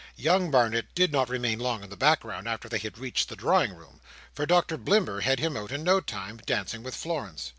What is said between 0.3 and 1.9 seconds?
Barnet did not remain long